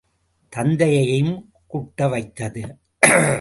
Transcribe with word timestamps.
தந்தையையும் 0.53 1.53
குட்ட 1.67 2.07
வைத்தது. 2.07 2.63